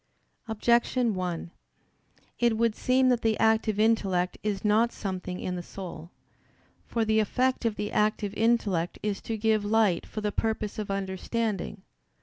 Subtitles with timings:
[0.47, 1.51] Objection 1:
[2.39, 6.09] It would seem that the active intellect is not something in the soul.
[6.87, 10.89] For the effect of the active intellect is to give light for the purpose of
[10.89, 11.83] understanding.